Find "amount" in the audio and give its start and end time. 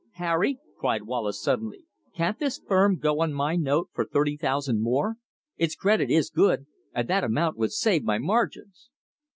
7.23-7.55